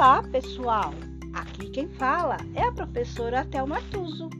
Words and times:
Olá, 0.00 0.22
pessoal! 0.22 0.94
Aqui 1.34 1.68
quem 1.68 1.86
fala 1.86 2.38
é 2.54 2.62
a 2.62 2.72
professora 2.72 3.44
Thelma 3.44 3.82
Tuso. 3.90 4.30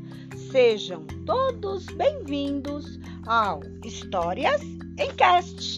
Sejam 0.51 1.07
todos 1.27 1.85
bem-vindos 1.85 2.99
ao 3.27 3.61
Histórias 3.85 4.63
em 4.63 5.15
Cast. 5.17 5.77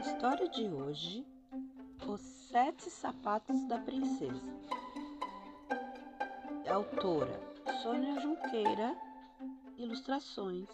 História 0.00 0.48
de 0.50 0.68
hoje: 0.68 1.26
Os 2.06 2.20
Sete 2.20 2.88
Sapatos 2.88 3.66
da 3.66 3.78
Princesa. 3.80 4.54
Autora 6.70 7.55
Sônia 7.86 8.20
Junqueira, 8.20 8.96
ilustrações 9.78 10.68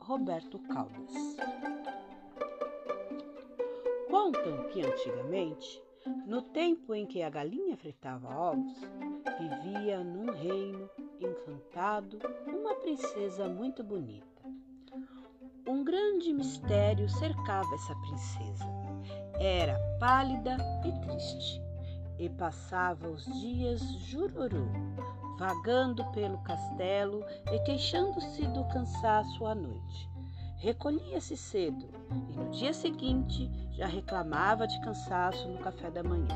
Roberto 0.00 0.58
Caldas. 0.58 1.12
Contam 4.10 4.66
que 4.70 4.84
antigamente, 4.84 5.80
no 6.26 6.42
tempo 6.42 6.92
em 6.92 7.06
que 7.06 7.22
a 7.22 7.30
galinha 7.30 7.76
fritava 7.76 8.36
ovos, 8.36 8.80
vivia 9.38 10.02
num 10.02 10.32
reino 10.32 10.90
encantado 11.20 12.18
uma 12.48 12.74
princesa 12.74 13.48
muito 13.48 13.84
bonita. 13.84 14.42
Um 15.68 15.84
grande 15.84 16.32
mistério 16.32 17.08
cercava 17.08 17.72
essa 17.76 17.94
princesa. 17.94 18.64
Era 19.38 19.78
pálida 20.00 20.56
e 20.84 20.90
triste 21.06 21.62
e 22.18 22.28
passava 22.28 23.08
os 23.08 23.24
dias 23.40 23.80
jururu, 24.08 24.68
vagando 25.36 26.04
pelo 26.12 26.38
castelo 26.38 27.24
e 27.52 27.58
queixando-se 27.60 28.46
do 28.48 28.64
cansaço 28.68 29.44
à 29.46 29.54
noite. 29.54 30.08
Recolhia-se 30.58 31.36
cedo 31.36 31.88
e 32.10 32.36
no 32.36 32.50
dia 32.50 32.72
seguinte 32.72 33.50
já 33.72 33.86
reclamava 33.86 34.66
de 34.66 34.80
cansaço 34.80 35.46
no 35.48 35.58
café 35.58 35.90
da 35.90 36.02
manhã. 36.02 36.34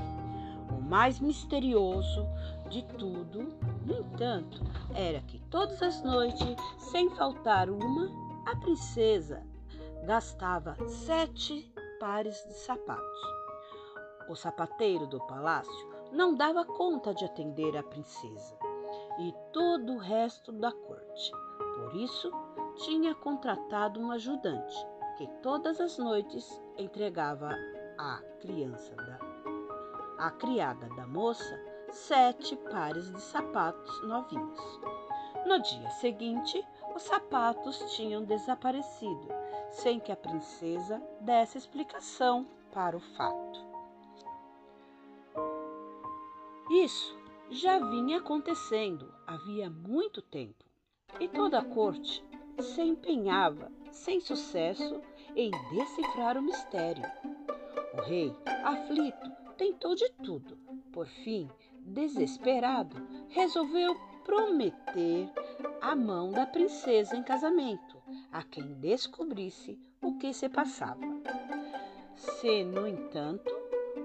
O 0.71 0.83
mais 0.83 1.19
misterioso 1.19 2.27
de 2.69 2.83
tudo, 2.83 3.55
no 3.84 3.98
entanto, 3.98 4.62
era 4.95 5.21
que 5.23 5.39
todas 5.51 5.83
as 5.83 6.03
noites, 6.03 6.56
sem 6.78 7.09
faltar 7.11 7.71
uma, 7.71 8.09
a 8.47 8.56
princesa 8.56 9.43
gastava 10.05 10.77
sete 10.87 11.73
pares 11.98 12.45
de 12.47 12.55
sapatos. 12.55 13.21
O 14.28 14.37
sapateiro 14.37 15.06
do 15.06 15.19
palácio 15.27 15.91
não 16.12 16.34
dava 16.34 16.65
conta 16.65 17.15
de 17.15 17.25
atender 17.25 17.77
a 17.77 17.83
princesa 17.83 18.59
e 19.21 19.35
todo 19.53 19.93
o 19.95 19.99
resto 19.99 20.51
da 20.51 20.73
corte. 20.73 21.33
Por 21.77 21.95
isso, 21.97 22.33
tinha 22.77 23.15
contratado 23.15 24.01
um 24.01 24.11
ajudante 24.11 24.75
que 25.17 25.27
todas 25.43 25.81
as 25.81 25.99
noites 25.99 26.62
entregava 26.79 27.51
à 27.99 28.23
criança 28.41 28.95
da 28.95 29.31
a 30.19 30.31
criada 30.31 30.87
da 30.97 31.07
moça 31.07 31.59
sete 31.91 32.55
pares 32.55 33.11
de 33.11 33.21
sapatos 33.21 34.03
novinhos. 34.03 34.81
No 35.47 35.59
dia 35.61 35.91
seguinte, 35.93 36.62
os 36.95 37.03
sapatos 37.03 37.79
tinham 37.95 38.23
desaparecido, 38.25 39.29
sem 39.71 39.99
que 39.99 40.12
a 40.12 40.17
princesa 40.17 41.03
desse 41.21 41.57
explicação 41.57 42.47
para 42.73 42.97
o 42.97 43.01
fato. 43.01 43.61
Isso 46.71 47.20
já 47.51 47.79
vinha 47.79 48.19
acontecendo 48.19 49.12
havia 49.27 49.69
muito 49.69 50.23
tempo 50.23 50.65
e 51.19 51.29
toda 51.29 51.59
a 51.59 51.65
corte 51.65 52.25
se 52.61 52.81
empenhava, 52.81 53.72
sem 53.91 54.21
sucesso, 54.21 55.00
em 55.34 55.50
decifrar 55.72 56.37
o 56.37 56.43
mistério. 56.43 57.05
O 57.94 58.03
rei, 58.03 58.34
aflito, 58.65 59.31
tentou 59.56 59.94
de 59.94 60.09
tudo. 60.22 60.56
Por 60.93 61.06
fim, 61.06 61.50
desesperado, 61.81 62.97
resolveu 63.28 63.97
prometer 64.25 65.28
a 65.81 65.97
mão 65.97 66.31
da 66.31 66.47
princesa 66.47 67.17
em 67.17 67.22
casamento 67.22 68.00
a 68.31 68.43
quem 68.44 68.75
descobrisse 68.75 69.78
o 70.00 70.17
que 70.19 70.32
se 70.32 70.49
passava. 70.49 71.00
Se, 72.15 72.62
no 72.65 72.87
entanto, 72.87 73.50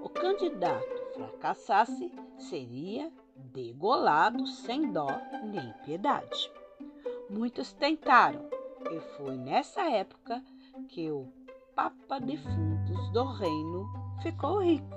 o 0.03 0.09
candidato 0.09 1.13
fracassasse, 1.13 2.12
seria 2.38 3.12
degolado 3.35 4.47
sem 4.47 4.91
dó 4.91 5.07
nem 5.44 5.73
piedade. 5.84 6.51
Muitos 7.29 7.73
tentaram, 7.73 8.47
e 8.91 9.00
foi 9.18 9.35
nessa 9.35 9.81
época 9.90 10.44
que 10.88 11.12
o 11.12 11.28
Papa 11.75 12.19
Defuntos 12.19 13.09
do 13.12 13.24
reino 13.24 13.88
ficou 14.22 14.63
rico. 14.63 14.95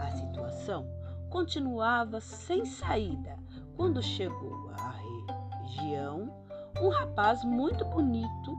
A 0.00 0.10
situação 0.12 0.86
continuava 1.30 2.20
sem 2.20 2.64
saída 2.64 3.38
quando 3.76 4.02
chegou 4.02 4.70
à 4.70 4.90
região 5.62 6.32
um 6.80 6.88
rapaz 6.88 7.44
muito 7.44 7.84
bonito 7.84 8.56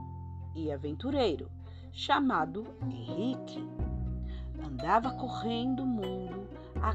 e 0.54 0.70
aventureiro 0.70 1.50
chamado 1.92 2.66
Henrique. 2.82 3.62
Andava 4.64 5.12
correndo 5.12 5.82
o 5.82 5.86
mundo 5.86 6.48
a 6.82 6.94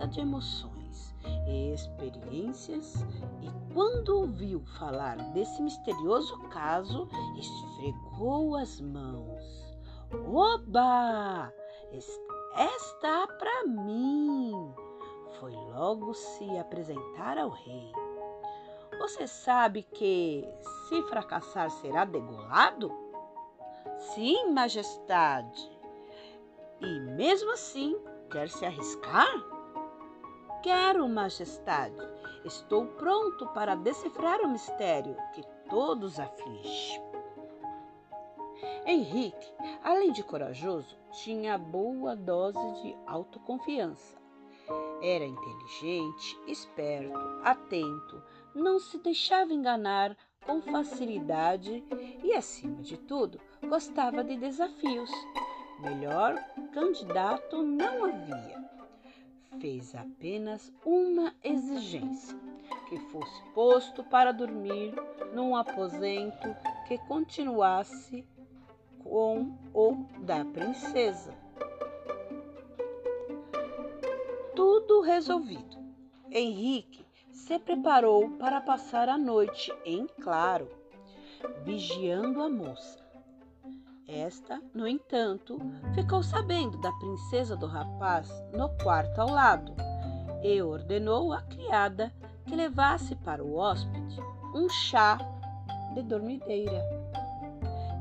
cata 0.00 0.06
de 0.06 0.20
emoções 0.20 1.14
e 1.46 1.74
experiências 1.74 3.04
e 3.42 3.74
quando 3.74 4.20
ouviu 4.20 4.60
falar 4.78 5.16
desse 5.32 5.60
misterioso 5.62 6.38
caso, 6.48 7.06
esfregou 7.38 8.56
as 8.56 8.80
mãos. 8.80 9.44
Oba! 10.26 11.52
Está 11.92 13.26
para 13.26 13.66
mim! 13.66 14.74
Foi 15.38 15.52
logo 15.52 16.14
se 16.14 16.58
apresentar 16.58 17.36
ao 17.36 17.50
rei. 17.50 17.92
Você 18.98 19.26
sabe 19.26 19.82
que, 19.82 20.48
se 20.88 21.02
fracassar, 21.02 21.70
será 21.70 22.04
degolado? 22.04 22.90
Sim, 24.14 24.50
majestade. 24.52 25.70
E 26.80 27.00
mesmo 27.00 27.52
assim, 27.52 27.96
quer 28.30 28.48
se 28.48 28.64
arriscar? 28.64 29.59
Quero, 30.62 31.08
majestade. 31.08 31.96
Estou 32.44 32.86
pronto 32.86 33.46
para 33.48 33.74
decifrar 33.74 34.40
o 34.40 34.50
mistério 34.50 35.16
que 35.32 35.42
todos 35.68 36.18
aflige. 36.18 37.00
Henrique, 38.84 39.52
além 39.82 40.12
de 40.12 40.22
corajoso, 40.22 40.98
tinha 41.22 41.56
boa 41.56 42.14
dose 42.14 42.58
de 42.82 42.96
autoconfiança. 43.06 44.18
Era 45.02 45.24
inteligente, 45.24 46.38
esperto, 46.46 47.18
atento, 47.42 48.22
não 48.54 48.78
se 48.78 48.98
deixava 48.98 49.52
enganar 49.54 50.16
com 50.44 50.60
facilidade 50.60 51.84
e, 52.22 52.34
acima 52.34 52.82
de 52.82 52.98
tudo, 52.98 53.40
gostava 53.66 54.22
de 54.22 54.36
desafios. 54.36 55.10
Melhor 55.80 56.36
candidato 56.72 57.62
não 57.62 58.04
havia. 58.04 58.59
Fez 59.60 59.94
apenas 59.94 60.72
uma 60.86 61.34
exigência: 61.44 62.34
que 62.88 62.98
fosse 62.98 63.42
posto 63.54 64.02
para 64.02 64.32
dormir 64.32 64.94
num 65.34 65.54
aposento 65.54 66.48
que 66.88 66.96
continuasse 67.06 68.24
com 69.04 69.54
o 69.74 70.06
da 70.20 70.46
princesa. 70.46 71.34
Tudo 74.56 75.02
resolvido. 75.02 75.78
Henrique 76.30 77.04
se 77.30 77.58
preparou 77.58 78.30
para 78.38 78.62
passar 78.62 79.10
a 79.10 79.18
noite 79.18 79.70
em 79.84 80.06
claro, 80.06 80.68
vigiando 81.64 82.40
a 82.40 82.48
moça. 82.48 83.09
Esta, 84.12 84.60
no 84.74 84.88
entanto, 84.88 85.56
ficou 85.94 86.20
sabendo 86.20 86.76
da 86.78 86.90
princesa 86.94 87.56
do 87.56 87.66
rapaz 87.66 88.28
no 88.52 88.68
quarto 88.82 89.20
ao 89.20 89.30
lado 89.30 89.72
e 90.42 90.60
ordenou 90.60 91.32
à 91.32 91.42
criada 91.42 92.12
que 92.44 92.56
levasse 92.56 93.14
para 93.14 93.44
o 93.44 93.54
hóspede 93.56 94.20
um 94.52 94.68
chá 94.68 95.16
de 95.94 96.02
dormideira. 96.02 96.82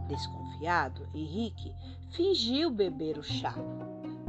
Desconfiado, 0.07 1.07
Henrique 1.13 1.75
fingiu 2.09 2.71
beber 2.71 3.19
o 3.19 3.23
chá, 3.23 3.53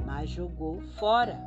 mas 0.05 0.29
jogou 0.29 0.83
fora 0.99 1.41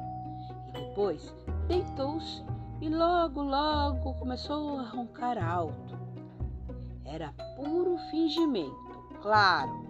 e 0.70 0.72
depois 0.72 1.32
deitou-se 1.68 2.44
e 2.82 2.90
logo, 2.90 3.44
logo 3.44 4.16
começou 4.16 4.80
a 4.80 4.84
roncar 4.84 5.38
alto. 5.38 5.96
Era 7.06 7.32
puro 7.56 8.00
fingimento, 8.10 9.00
claro. 9.22 9.83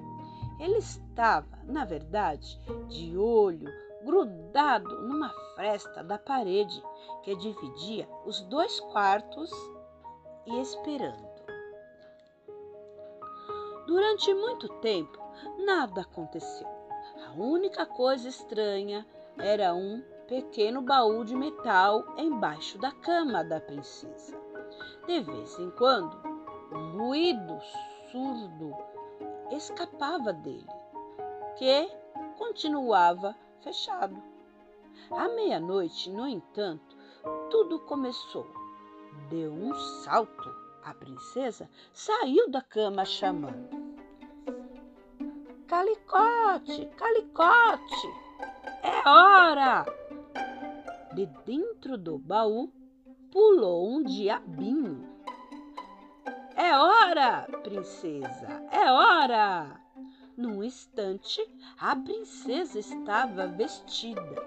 Ele 0.59 0.77
estava, 0.77 1.59
na 1.63 1.85
verdade, 1.85 2.59
de 2.87 3.17
olho 3.17 3.67
grudado 4.03 5.01
numa 5.07 5.29
fresta 5.55 6.03
da 6.03 6.17
parede 6.17 6.83
que 7.23 7.35
dividia 7.35 8.07
os 8.25 8.41
dois 8.41 8.79
quartos 8.79 9.49
e 10.45 10.59
esperando. 10.61 11.33
Durante 13.87 14.33
muito 14.33 14.67
tempo, 14.79 15.17
nada 15.65 16.01
aconteceu. 16.01 16.67
A 17.27 17.31
única 17.33 17.85
coisa 17.85 18.27
estranha 18.27 19.05
era 19.37 19.73
um 19.73 20.01
pequeno 20.27 20.81
baú 20.81 21.23
de 21.23 21.35
metal 21.35 22.03
embaixo 22.17 22.77
da 22.77 22.91
cama 22.91 23.43
da 23.43 23.59
princesa. 23.59 24.37
De 25.05 25.21
vez 25.21 25.59
em 25.59 25.69
quando, 25.71 26.17
um 26.71 26.97
ruído 26.97 27.59
surdo 28.11 28.75
escapava 29.53 30.33
dele, 30.33 30.67
que 31.57 31.89
continuava 32.37 33.35
fechado. 33.61 34.21
À 35.11 35.29
meia-noite, 35.29 36.09
no 36.09 36.27
entanto, 36.27 36.95
tudo 37.49 37.79
começou. 37.79 38.47
Deu 39.29 39.51
um 39.51 39.73
salto. 40.03 40.63
A 40.83 40.93
princesa 40.93 41.69
saiu 41.93 42.49
da 42.49 42.61
cama 42.61 43.05
chamando: 43.05 43.69
Calicote, 45.65 46.87
calicote, 46.97 48.07
é 48.83 49.07
hora! 49.07 49.85
De 51.15 51.25
dentro 51.45 51.97
do 51.97 52.17
baú 52.17 52.69
pulou 53.31 53.89
um 53.89 54.03
diabinho. 54.03 55.12
É 56.63 56.77
hora, 56.77 57.45
princesa, 57.61 58.47
é 58.71 58.89
hora! 58.89 59.81
Num 60.37 60.63
instante, 60.63 61.41
a 61.77 61.93
princesa 61.93 62.79
estava 62.79 63.47
vestida. 63.47 64.41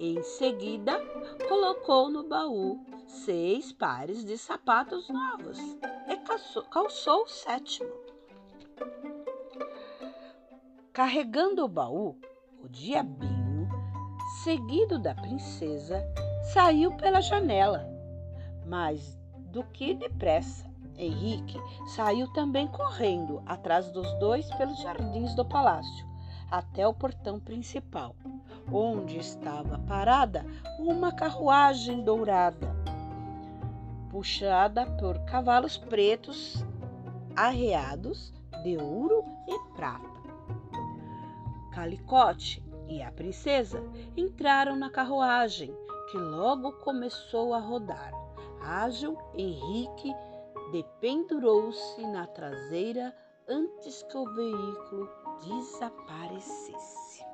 Em 0.00 0.22
seguida, 0.22 0.98
colocou 1.46 2.08
no 2.08 2.26
baú 2.26 2.82
seis 3.06 3.72
pares 3.72 4.24
de 4.24 4.38
sapatos 4.38 5.06
novos 5.10 5.58
e 6.08 6.16
calçou, 6.70 7.24
o 7.24 7.28
sétimo. 7.28 7.92
Carregando 10.94 11.62
o 11.62 11.68
baú, 11.68 12.18
o 12.62 12.68
diabinho, 12.70 13.68
seguido 14.42 14.98
da 14.98 15.14
princesa, 15.14 16.02
saiu 16.54 16.96
pela 16.96 17.20
janela. 17.20 17.86
Mas 18.66 19.14
do 19.52 19.62
que 19.62 19.92
depressa 19.92 20.73
Henrique 20.96 21.60
saiu 21.88 22.32
também 22.32 22.66
correndo 22.66 23.42
atrás 23.46 23.90
dos 23.90 24.10
dois 24.18 24.48
pelos 24.54 24.78
jardins 24.78 25.34
do 25.34 25.44
palácio, 25.44 26.06
até 26.50 26.86
o 26.86 26.94
portão 26.94 27.40
principal, 27.40 28.14
onde 28.72 29.18
estava 29.18 29.78
parada 29.80 30.46
uma 30.78 31.12
carruagem 31.12 32.02
dourada, 32.02 32.74
puxada 34.10 34.86
por 34.86 35.18
cavalos 35.24 35.76
pretos 35.76 36.64
arreados 37.36 38.32
de 38.62 38.76
ouro 38.76 39.24
e 39.48 39.58
prata. 39.74 40.14
Calicote 41.72 42.62
e 42.88 43.02
a 43.02 43.10
princesa 43.10 43.82
entraram 44.16 44.76
na 44.76 44.88
carruagem, 44.90 45.74
que 46.10 46.18
logo 46.18 46.70
começou 46.72 47.52
a 47.52 47.58
rodar. 47.58 48.12
Ágil, 48.60 49.18
Henrique 49.34 50.14
dependurou-se 50.74 52.04
na 52.08 52.26
traseira 52.26 53.14
antes 53.46 54.02
que 54.02 54.16
o 54.16 54.24
veículo 54.34 55.08
desaparecesse. 55.40 57.24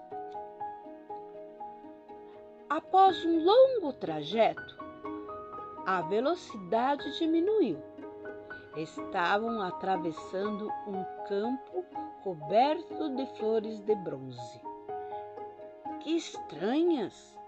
Após 2.69 3.25
um 3.25 3.43
longo 3.43 3.95
trajeto, 3.95 4.77
a 5.87 6.03
velocidade 6.03 7.19
diminuiu. 7.19 7.79
Estavam 8.77 9.63
atravessando 9.63 10.71
um 10.87 11.03
campo 11.27 11.83
coberto 12.23 13.09
de 13.17 13.25
flores 13.39 13.81
de 13.81 13.95
bronze. 13.95 14.61
Que 16.01 16.15
estranhas! 16.15 17.39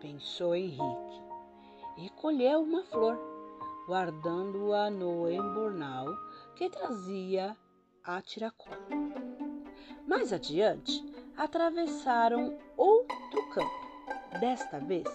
pensou 0.00 0.54
Henrique 0.54 1.22
e 1.96 2.10
colheu 2.10 2.60
uma 2.60 2.82
flor 2.84 3.37
guardando-a 3.88 4.90
no 4.90 5.30
embornal 5.30 6.14
que 6.54 6.68
trazia 6.68 7.56
a 8.04 8.20
tiracolo. 8.20 8.76
Mais 10.06 10.30
adiante, 10.30 11.02
atravessaram 11.34 12.58
outro 12.76 13.48
campo, 13.48 14.38
desta 14.40 14.78
vez 14.78 15.06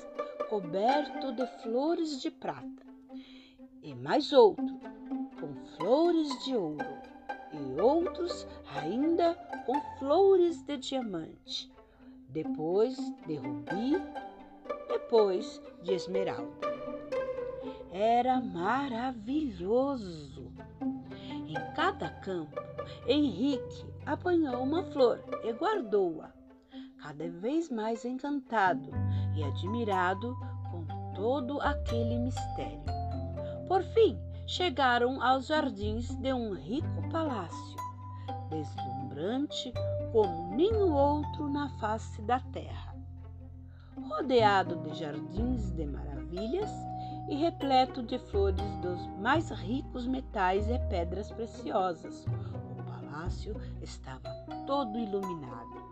coberto 0.50 1.34
de 1.34 1.46
flores 1.62 2.20
de 2.20 2.32
prata, 2.32 2.84
e 3.84 3.94
mais 3.94 4.34
outro 4.34 4.80
com 5.40 5.54
flores 5.78 6.44
de 6.44 6.56
ouro, 6.56 6.98
e 7.52 7.80
outros 7.80 8.48
ainda 8.76 9.36
com 9.68 9.80
flores 10.00 10.64
de 10.64 10.78
diamante, 10.78 11.72
depois 12.28 12.98
de 13.28 13.36
rubi, 13.36 14.02
depois 14.88 15.62
de 15.84 15.94
esmeralda 15.94 16.73
era 18.04 18.42
maravilhoso. 18.42 20.52
Em 21.48 21.54
cada 21.74 22.10
campo, 22.10 22.62
Henrique 23.08 23.86
apanhou 24.06 24.62
uma 24.62 24.84
flor 24.92 25.24
e 25.42 25.54
guardou-a, 25.54 26.30
cada 27.02 27.30
vez 27.30 27.70
mais 27.70 28.04
encantado 28.04 28.92
e 29.38 29.44
admirado 29.44 30.36
com 30.70 30.86
todo 31.16 31.62
aquele 31.62 32.20
mistério. 32.20 32.84
Por 33.70 33.82
fim, 33.82 34.20
chegaram 34.46 35.24
aos 35.24 35.48
jardins 35.48 36.14
de 36.18 36.34
um 36.34 36.54
rico 36.54 37.10
palácio, 37.10 37.78
deslumbrante 38.50 39.72
como 40.12 40.58
nenhum 40.58 40.92
outro 40.92 41.50
na 41.50 41.70
face 41.80 42.22
da 42.24 42.42
terra. 42.52 42.94
Rodeado 43.96 44.76
de 44.82 44.94
jardins 45.00 45.72
de 45.72 45.86
maravilhas, 45.86 46.70
e 47.28 47.36
repleto 47.36 48.04
de 48.04 48.20
flores 48.20 48.76
dos 48.78 49.06
mais 49.20 49.50
ricos 49.50 50.08
metais 50.08 50.70
e 50.70 50.78
pedras 50.90 51.32
preciosas. 51.32 52.26
O 52.26 52.84
palácio 52.84 53.56
estava 53.82 54.30
todo 54.66 54.98
iluminado. 54.98 55.84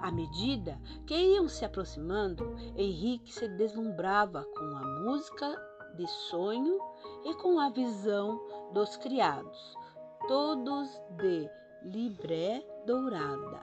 À 0.00 0.12
medida 0.12 0.78
que 1.06 1.14
iam 1.14 1.48
se 1.48 1.64
aproximando, 1.64 2.56
Henrique 2.76 3.32
se 3.32 3.48
deslumbrava 3.48 4.44
com 4.44 4.76
a 4.76 5.00
música 5.00 5.60
de 5.96 6.06
sonho 6.30 6.78
e 7.24 7.34
com 7.34 7.58
a 7.58 7.68
visão 7.70 8.40
dos 8.72 8.96
criados, 8.96 9.76
todos 10.28 10.88
de 11.16 11.50
libré 11.82 12.64
dourada 12.86 13.60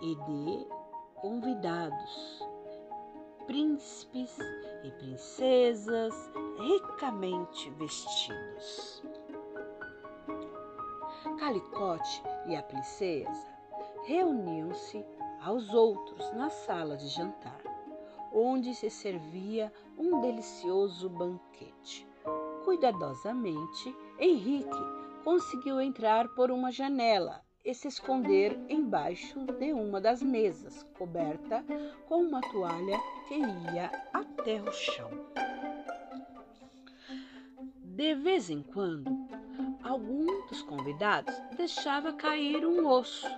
e 0.00 0.14
de 0.14 0.66
convidados 1.20 2.48
príncipes 3.46 4.36
e 4.82 4.90
princesas 4.92 6.14
ricamente 6.58 7.70
vestidos. 7.70 9.02
Calicote 11.38 12.22
e 12.46 12.56
a 12.56 12.62
princesa 12.62 13.46
reuniam-se 14.06 15.04
aos 15.40 15.72
outros 15.72 16.32
na 16.34 16.50
sala 16.50 16.96
de 16.96 17.08
jantar, 17.08 17.62
onde 18.32 18.74
se 18.74 18.90
servia 18.90 19.72
um 19.96 20.20
delicioso 20.20 21.08
banquete. 21.08 22.06
Cuidadosamente, 22.64 23.96
Henrique 24.18 24.68
conseguiu 25.24 25.80
entrar 25.80 26.28
por 26.34 26.50
uma 26.50 26.70
janela 26.70 27.42
e 27.68 27.74
se 27.74 27.86
esconder 27.86 28.58
embaixo 28.66 29.44
de 29.44 29.74
uma 29.74 30.00
das 30.00 30.22
mesas, 30.22 30.84
coberta 30.96 31.62
com 32.06 32.22
uma 32.22 32.40
toalha 32.40 32.98
que 33.28 33.34
ia 33.34 33.90
até 34.10 34.62
o 34.62 34.72
chão. 34.72 35.10
De 37.84 38.14
vez 38.14 38.48
em 38.48 38.62
quando, 38.62 39.10
algum 39.82 40.24
dos 40.46 40.62
convidados 40.62 41.34
deixava 41.58 42.10
cair 42.14 42.64
um 42.64 42.86
osso 42.86 43.28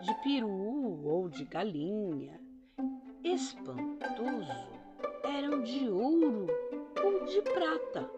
de 0.00 0.12
peru 0.24 1.06
ou 1.06 1.28
de 1.28 1.44
galinha. 1.44 2.40
Espantoso! 3.22 4.68
Eram 5.22 5.62
de 5.62 5.88
ouro 5.88 6.48
ou 7.04 7.24
de 7.24 7.40
prata. 7.40 8.10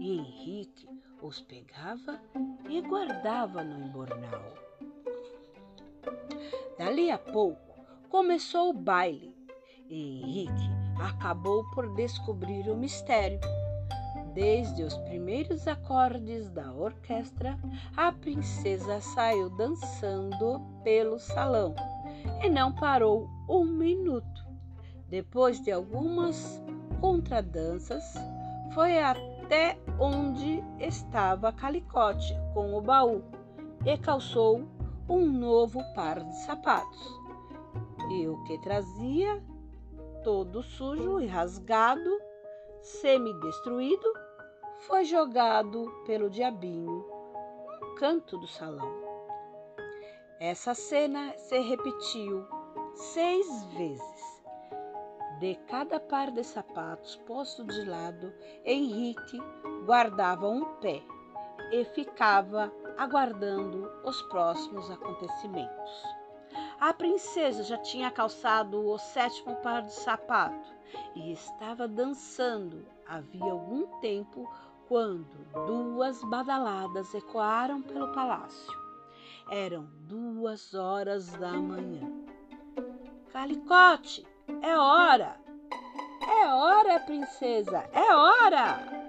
E 0.00 0.18
Henrique 0.18 0.88
os 1.22 1.40
pegava 1.42 2.20
e 2.68 2.80
guardava 2.80 3.62
no 3.62 3.86
embornal. 3.86 4.63
Dali 6.78 7.10
a 7.10 7.18
pouco 7.18 7.84
começou 8.08 8.70
o 8.70 8.72
baile 8.72 9.34
e 9.88 10.20
Henrique 10.22 10.70
acabou 11.00 11.64
por 11.70 11.94
descobrir 11.94 12.68
o 12.70 12.76
mistério. 12.76 13.40
Desde 14.32 14.82
os 14.82 14.96
primeiros 14.98 15.68
acordes 15.68 16.50
da 16.50 16.72
orquestra, 16.72 17.56
a 17.96 18.10
princesa 18.10 19.00
saiu 19.00 19.48
dançando 19.50 20.60
pelo 20.82 21.18
salão 21.18 21.74
e 22.42 22.50
não 22.50 22.72
parou 22.72 23.28
um 23.48 23.64
minuto. 23.64 24.44
Depois 25.08 25.60
de 25.62 25.70
algumas 25.70 26.60
contradanças, 27.00 28.02
foi 28.74 28.98
até 28.98 29.78
onde 30.00 30.64
estava 30.80 31.52
Calicote 31.52 32.36
com 32.52 32.74
o 32.74 32.80
baú 32.80 33.22
e 33.86 33.96
calçou 33.98 34.66
um 35.08 35.26
novo 35.26 35.80
par 35.94 36.22
de 36.22 36.36
sapatos. 36.44 37.20
E 38.10 38.28
o 38.28 38.42
que 38.44 38.58
trazia, 38.58 39.42
todo 40.22 40.62
sujo 40.62 41.20
e 41.20 41.26
rasgado, 41.26 42.10
semi-destruído, 42.80 44.06
foi 44.80 45.04
jogado 45.04 45.90
pelo 46.06 46.28
diabinho 46.28 47.06
no 47.80 47.94
canto 47.96 48.36
do 48.38 48.46
salão. 48.46 48.92
Essa 50.40 50.74
cena 50.74 51.32
se 51.38 51.58
repetiu 51.60 52.46
seis 52.94 53.64
vezes. 53.76 54.24
De 55.40 55.54
cada 55.66 55.98
par 55.98 56.30
de 56.30 56.44
sapatos 56.44 57.16
posto 57.26 57.64
de 57.64 57.84
lado, 57.84 58.32
Henrique 58.64 59.38
guardava 59.84 60.48
um 60.48 60.64
pé 60.76 61.02
e 61.72 61.84
ficava 61.86 62.72
aguardando 62.96 63.90
os 64.04 64.20
próximos 64.22 64.90
acontecimentos. 64.90 66.04
A 66.80 66.92
princesa 66.92 67.62
já 67.62 67.78
tinha 67.78 68.10
calçado 68.10 68.84
o 68.86 68.98
sétimo 68.98 69.56
par 69.56 69.82
de 69.82 69.92
sapato 69.92 70.72
e 71.14 71.32
estava 71.32 71.88
dançando 71.88 72.86
havia 73.06 73.50
algum 73.50 73.86
tempo 74.00 74.48
quando 74.86 75.26
duas 75.66 76.22
badaladas 76.24 77.14
ecoaram 77.14 77.82
pelo 77.82 78.12
palácio. 78.12 78.72
Eram 79.50 79.88
duas 80.08 80.74
horas 80.74 81.30
da 81.32 81.52
manhã. 81.52 82.10
Calicote, 83.32 84.26
é 84.62 84.76
hora! 84.76 85.36
É 86.22 86.46
hora, 86.46 87.00
princesa, 87.00 87.88
é 87.92 88.14
hora! 88.14 89.04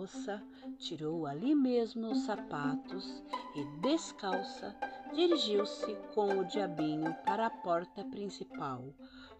moça 0.00 0.42
tirou 0.80 1.26
ali 1.26 1.54
mesmo 1.54 2.10
os 2.10 2.22
sapatos 2.22 3.22
e, 3.54 3.64
descalça, 3.80 4.74
dirigiu-se 5.12 5.94
com 6.14 6.40
o 6.40 6.44
diabinho 6.46 7.14
para 7.24 7.46
a 7.46 7.50
porta 7.50 8.02
principal, 8.04 8.82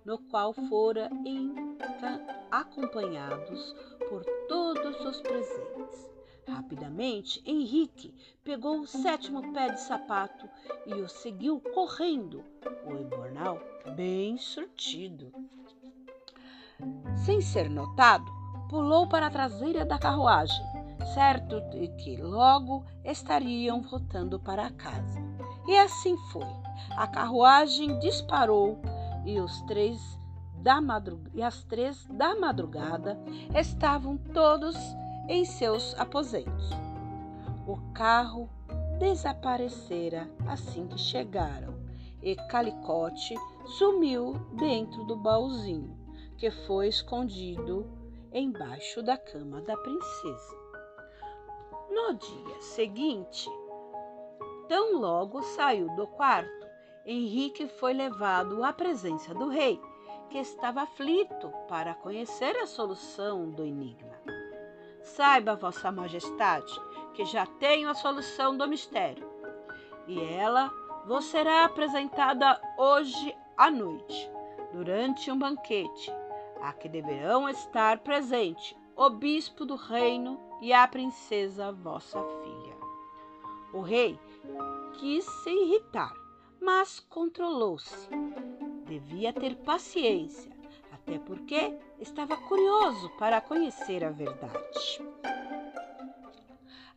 no 0.04 0.18
qual 0.18 0.52
fora 0.52 1.10
acompanhados 2.50 3.74
por 4.08 4.22
todos 4.48 5.00
os 5.00 5.20
presentes. 5.22 6.10
Rapidamente, 6.46 7.42
Henrique 7.46 8.14
pegou 8.44 8.80
o 8.80 8.86
sétimo 8.86 9.52
pé 9.52 9.70
de 9.70 9.80
sapato 9.80 10.48
e 10.86 10.94
o 10.94 11.08
seguiu 11.08 11.60
correndo, 11.60 12.44
o 12.84 12.92
embornal 12.92 13.58
bem 13.96 14.36
surtido. 14.36 15.32
Sem 17.24 17.40
ser 17.40 17.70
notado, 17.70 18.30
pulou 18.68 19.08
para 19.08 19.26
a 19.26 19.30
traseira 19.30 19.84
da 19.84 19.98
carruagem, 19.98 20.64
certo 21.06 21.60
de 21.70 21.88
que 21.88 22.16
logo 22.16 22.84
estariam 23.04 23.82
voltando 23.82 24.38
para 24.38 24.70
casa. 24.70 25.20
E 25.66 25.76
assim 25.76 26.16
foi. 26.32 26.46
A 26.96 27.06
carruagem 27.06 27.98
disparou 27.98 28.80
e 29.24 29.40
os 29.40 29.60
três 29.62 30.00
da 30.62 30.78
e 31.32 31.42
as 31.42 31.64
três 31.64 32.06
da 32.06 32.34
madrugada 32.38 33.18
estavam 33.54 34.16
todos 34.16 34.76
em 35.28 35.44
seus 35.44 35.98
aposentos. 35.98 36.70
O 37.66 37.76
carro 37.92 38.48
desaparecera 38.98 40.30
assim 40.46 40.86
que 40.86 40.98
chegaram 40.98 41.74
e 42.22 42.36
Calicote 42.48 43.34
sumiu 43.78 44.34
dentro 44.58 45.04
do 45.04 45.16
baúzinho 45.16 45.96
que 46.36 46.50
foi 46.50 46.88
escondido 46.88 47.86
embaixo 48.32 49.02
da 49.02 49.16
cama 49.16 49.60
da 49.60 49.76
princesa. 49.76 50.59
No 51.90 52.14
dia 52.14 52.60
seguinte, 52.60 53.50
tão 54.68 55.00
logo 55.00 55.42
saiu 55.42 55.88
do 55.96 56.06
quarto, 56.06 56.68
Henrique 57.04 57.66
foi 57.66 57.92
levado 57.92 58.62
à 58.62 58.72
presença 58.72 59.34
do 59.34 59.48
rei, 59.48 59.80
que 60.28 60.38
estava 60.38 60.82
aflito 60.82 61.52
para 61.68 61.94
conhecer 61.94 62.56
a 62.56 62.66
solução 62.66 63.50
do 63.50 63.64
enigma. 63.64 64.16
Saiba, 65.02 65.56
Vossa 65.56 65.90
Majestade, 65.90 66.72
que 67.14 67.24
já 67.24 67.44
tenho 67.44 67.88
a 67.88 67.94
solução 67.94 68.56
do 68.56 68.68
mistério, 68.68 69.28
e 70.06 70.20
ela 70.20 70.70
vos 71.06 71.24
será 71.24 71.64
apresentada 71.64 72.60
hoje 72.78 73.36
à 73.56 73.68
noite, 73.70 74.30
durante 74.72 75.30
um 75.30 75.38
banquete 75.38 76.12
a 76.60 76.72
que 76.72 76.88
deverão 76.88 77.48
estar 77.48 77.98
presente 77.98 78.76
o 78.94 79.10
bispo 79.10 79.64
do 79.64 79.74
reino 79.74 80.49
e 80.60 80.72
a 80.72 80.86
princesa 80.86 81.72
vossa 81.72 82.22
filha. 82.22 82.76
O 83.72 83.80
rei 83.80 84.18
quis 84.98 85.24
se 85.24 85.50
irritar, 85.50 86.12
mas 86.60 87.00
controlou-se. 87.00 88.08
Devia 88.84 89.32
ter 89.32 89.56
paciência, 89.56 90.50
até 90.92 91.18
porque 91.18 91.74
estava 91.98 92.36
curioso 92.36 93.08
para 93.18 93.40
conhecer 93.40 94.04
a 94.04 94.10
verdade. 94.10 95.02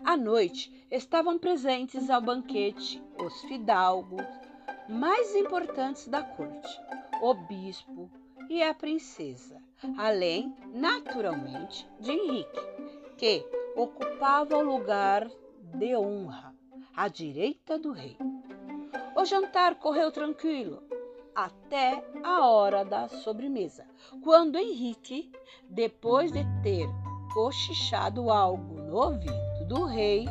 À 0.04 0.18
noite 0.18 0.86
estavam 0.92 1.40
presentes 1.40 2.10
ao 2.10 2.22
banquete 2.22 3.02
os 3.18 3.42
fidalgos 3.44 4.26
mais 4.90 5.34
importantes 5.36 6.08
da 6.08 6.22
corte, 6.22 6.82
o 7.22 7.34
bispo, 7.34 8.10
e 8.50 8.62
a 8.62 8.74
princesa, 8.74 9.62
além, 9.98 10.54
naturalmente, 10.74 11.88
de 12.00 12.12
Henrique, 12.12 12.60
que 13.24 13.46
ocupava 13.74 14.58
o 14.58 14.62
lugar 14.62 15.32
de 15.76 15.96
honra 15.96 16.54
à 16.94 17.08
direita 17.08 17.80
do 17.80 17.94
rei. 17.94 18.18
O 19.16 19.24
jantar 19.24 19.76
correu 19.76 20.12
tranquilo 20.12 20.84
até 21.34 22.04
a 22.22 22.46
hora 22.46 22.84
da 22.84 23.08
sobremesa, 23.08 23.88
quando 24.22 24.58
Henrique, 24.58 25.32
depois 25.70 26.34
de 26.34 26.44
ter 26.62 26.86
cochichado 27.34 28.30
algo 28.30 28.82
no 28.82 28.98
ouvido 28.98 29.68
do 29.70 29.86
rei, 29.86 30.26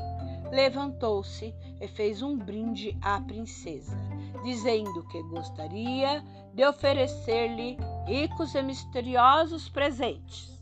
levantou-se 0.50 1.54
e 1.80 1.88
fez 1.88 2.20
um 2.20 2.37
brinde 2.37 2.94
à 3.00 3.18
princesa, 3.22 3.96
dizendo 4.44 5.02
que 5.08 5.22
gostaria 5.30 6.22
de 6.52 6.62
oferecer-lhe 6.62 7.78
ricos 8.06 8.54
e 8.54 8.61
misteriosos 8.61 9.70
presentes. 9.70 10.61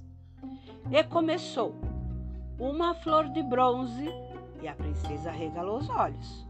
E 0.92 1.02
começou 1.02 1.89
uma 2.60 2.94
flor 2.94 3.26
de 3.30 3.42
bronze 3.42 4.06
e 4.60 4.68
a 4.68 4.74
princesa 4.74 5.30
regalou 5.30 5.78
os 5.78 5.88
olhos. 5.88 6.46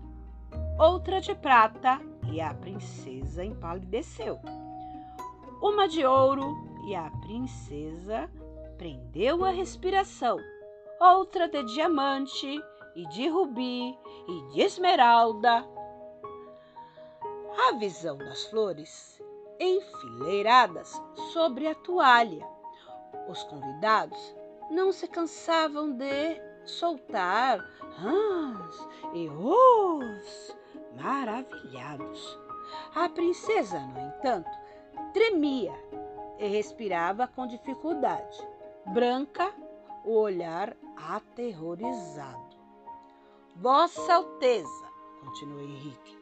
Outra 0.77 1.21
de 1.21 1.35
prata 1.37 2.01
e 2.33 2.41
a 2.41 2.53
princesa 2.53 3.45
empalideceu. 3.45 4.41
Uma 5.63 5.87
de 5.87 6.05
ouro 6.05 6.57
e 6.89 6.97
a 6.97 7.09
princesa 7.23 8.29
prendeu 8.77 9.45
a 9.45 9.51
respiração. 9.51 10.37
Outra 11.01 11.49
de 11.49 11.63
diamante 11.75 12.61
e 12.97 13.07
de 13.11 13.29
rubi 13.29 13.97
e 14.27 14.53
de 14.53 14.63
esmeralda. 14.63 15.65
A 17.69 17.73
visão 17.79 18.19
das 18.19 18.47
flores 18.47 19.23
enfileiradas 19.61 21.01
sobre 21.33 21.69
a 21.69 21.75
toalha. 21.75 22.45
Os 23.29 23.45
convidados 23.45 24.40
não 24.71 24.93
se 24.93 25.09
cansavam 25.09 25.93
de 25.93 26.41
soltar 26.65 27.59
rãs 27.97 28.89
e 29.13 29.29
os 29.29 30.57
maravilhados. 30.97 32.39
A 32.95 33.09
princesa, 33.09 33.81
no 33.81 34.01
entanto, 34.01 34.51
tremia 35.13 35.75
e 36.39 36.47
respirava 36.47 37.27
com 37.27 37.47
dificuldade, 37.47 38.39
branca, 38.87 39.53
o 40.05 40.13
olhar 40.13 40.77
aterrorizado. 40.97 42.51
Vossa 43.57 44.15
Alteza, 44.15 44.89
continuou 45.21 45.61
Henrique, 45.61 46.17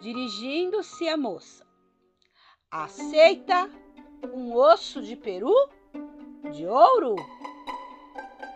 dirigindo-se 0.00 1.08
à 1.08 1.16
moça, 1.16 1.64
Aceita 2.76 3.70
um 4.32 4.52
osso 4.52 5.00
de 5.00 5.14
peru 5.14 5.54
de 6.52 6.66
ouro 6.66 7.14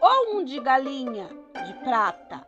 ou 0.00 0.36
um 0.36 0.44
de 0.44 0.60
galinha 0.60 1.28
de 1.66 1.74
prata? 1.84 2.46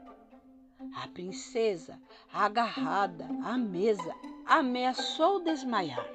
A 1.03 1.09
princesa, 1.09 2.01
agarrada 2.33 3.27
à 3.45 3.57
mesa, 3.57 4.15
ameaçou 4.47 5.41
desmaiar. 5.41 6.07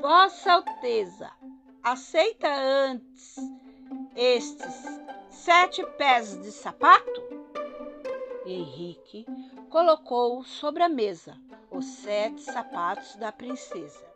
Vossa 0.00 0.52
Alteza, 0.52 1.30
aceita 1.82 2.48
antes 2.48 3.36
estes 4.16 5.00
sete 5.30 5.84
pés 5.96 6.38
de 6.40 6.50
sapato? 6.50 7.22
Henrique 8.46 9.26
colocou 9.70 10.44
sobre 10.44 10.82
a 10.82 10.88
mesa 10.88 11.36
os 11.70 11.84
sete 11.84 12.42
sapatos 12.42 13.16
da 13.16 13.32
princesa 13.32 14.14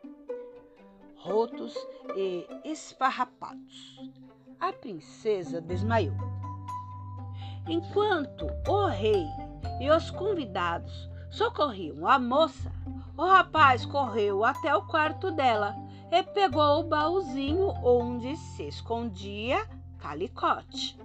rotos 1.18 1.74
e 2.16 2.46
esfarrapados. 2.64 3.98
A 4.60 4.72
princesa 4.72 5.60
desmaiou. 5.60 6.16
Enquanto 7.68 8.46
o 8.66 8.86
rei 8.86 9.26
e 9.80 9.90
os 9.90 10.10
convidados 10.10 11.08
socorriam 11.30 12.06
a 12.06 12.18
moça, 12.18 12.72
o 13.16 13.24
rapaz 13.24 13.84
correu 13.84 14.44
até 14.44 14.74
o 14.74 14.82
quarto 14.82 15.30
dela 15.30 15.76
e 16.10 16.22
pegou 16.22 16.80
o 16.80 16.84
baúzinho 16.84 17.68
onde 17.84 18.36
se 18.36 18.68
escondia 18.68 19.66
Calicote. 19.98 20.98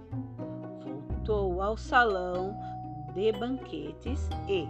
Voltou 0.78 1.60
ao 1.60 1.76
salão 1.76 2.56
de 3.14 3.32
banquetes 3.32 4.28
e, 4.48 4.66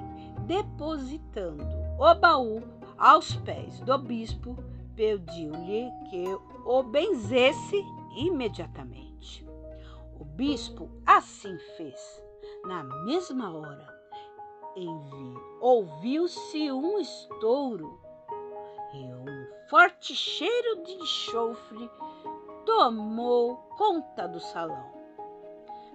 depositando 0.46 1.64
o 1.98 2.14
baú 2.14 2.62
aos 2.98 3.34
pés 3.36 3.80
do 3.80 3.96
bispo, 3.98 4.56
pediu-lhe 4.94 5.90
que 6.10 6.24
o 6.64 6.82
benzesse 6.82 7.84
imediatamente. 8.16 9.46
O 10.18 10.24
bispo 10.24 10.90
assim 11.06 11.58
fez. 11.76 12.22
Na 12.64 12.82
mesma 13.04 13.54
hora, 13.54 13.94
ouviu-se 15.60 16.70
um 16.72 16.98
estouro 16.98 18.00
e 18.94 18.98
um 18.98 19.46
forte 19.68 20.14
cheiro 20.14 20.82
de 20.84 20.92
enxofre 20.94 21.90
tomou 22.64 23.56
conta 23.76 24.26
do 24.26 24.40
salão. 24.40 24.92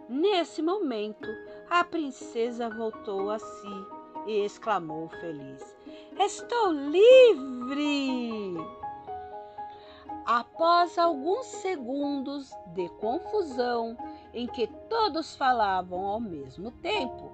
Nesse 0.08 0.62
momento, 0.62 1.28
a 1.70 1.84
princesa 1.84 2.70
voltou 2.70 3.30
a 3.30 3.40
si 3.40 3.86
e 4.26 4.44
exclamou 4.44 5.08
feliz: 5.10 5.76
Estou 6.18 6.72
livre! 6.72 8.56
Após 10.32 10.96
alguns 11.00 11.48
segundos 11.48 12.52
de 12.76 12.88
confusão 13.00 13.98
em 14.32 14.46
que 14.46 14.68
todos 14.88 15.36
falavam 15.36 16.06
ao 16.06 16.20
mesmo 16.20 16.70
tempo, 16.70 17.32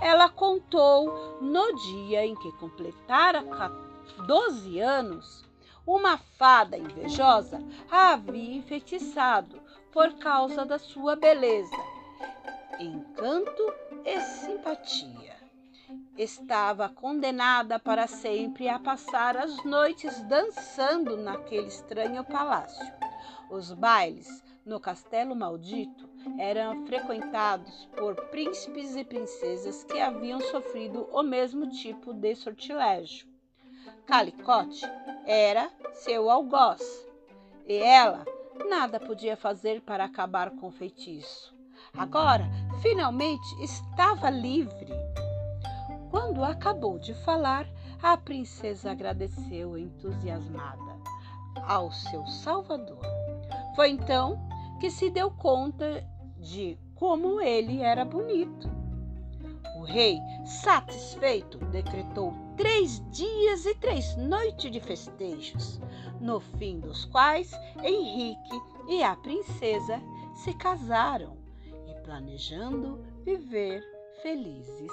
ela 0.00 0.28
contou 0.28 1.38
no 1.40 1.72
dia 1.76 2.26
em 2.26 2.34
que 2.34 2.50
completara 2.58 3.44
12 4.26 4.80
anos, 4.80 5.44
uma 5.86 6.18
fada 6.18 6.76
invejosa 6.76 7.62
a 7.88 8.14
havia 8.14 8.56
enfeitiçado 8.56 9.62
por 9.92 10.14
causa 10.14 10.66
da 10.66 10.80
sua 10.80 11.14
beleza, 11.14 11.76
encanto 12.80 13.72
e 14.04 14.20
simpatia 14.20 15.35
estava 16.16 16.88
condenada 16.88 17.78
para 17.78 18.06
sempre 18.06 18.68
a 18.68 18.78
passar 18.78 19.36
as 19.36 19.64
noites 19.64 20.20
dançando 20.22 21.16
naquele 21.16 21.68
estranho 21.68 22.24
palácio. 22.24 22.86
Os 23.50 23.72
bailes 23.72 24.42
no 24.64 24.80
castelo 24.80 25.36
maldito 25.36 26.08
eram 26.38 26.84
frequentados 26.86 27.86
por 27.96 28.14
príncipes 28.30 28.96
e 28.96 29.04
princesas 29.04 29.84
que 29.84 30.00
haviam 30.00 30.40
sofrido 30.40 31.08
o 31.12 31.22
mesmo 31.22 31.70
tipo 31.70 32.12
de 32.12 32.34
sortilégio. 32.34 33.28
Calicote 34.06 34.82
era 35.24 35.70
seu 35.92 36.28
algoz 36.30 36.82
e 37.66 37.74
ela 37.76 38.24
nada 38.68 38.98
podia 38.98 39.36
fazer 39.36 39.80
para 39.82 40.04
acabar 40.04 40.50
com 40.50 40.68
o 40.68 40.72
feitiço. 40.72 41.54
Agora, 41.96 42.44
finalmente, 42.82 43.46
estava 43.62 44.28
livre. 44.30 44.92
Quando 46.10 46.44
acabou 46.44 46.98
de 46.98 47.14
falar, 47.24 47.66
a 48.02 48.16
princesa 48.16 48.90
agradeceu 48.90 49.76
entusiasmada 49.76 50.96
ao 51.66 51.90
seu 51.92 52.26
salvador. 52.26 53.00
Foi 53.74 53.90
então 53.90 54.38
que 54.80 54.90
se 54.90 55.10
deu 55.10 55.30
conta 55.30 56.04
de 56.38 56.78
como 56.94 57.40
ele 57.40 57.82
era 57.82 58.04
bonito. 58.04 58.68
O 59.76 59.82
rei, 59.82 60.18
satisfeito, 60.44 61.58
decretou 61.66 62.32
três 62.56 63.02
dias 63.10 63.66
e 63.66 63.74
três 63.74 64.16
noites 64.16 64.70
de 64.70 64.80
festejos, 64.80 65.78
no 66.20 66.40
fim 66.40 66.80
dos 66.80 67.04
quais 67.04 67.52
Henrique 67.82 68.62
e 68.88 69.02
a 69.02 69.14
princesa 69.16 70.00
se 70.34 70.54
casaram 70.54 71.36
e 71.86 71.94
planejando 72.02 73.04
viver 73.22 73.82
felizes 74.22 74.92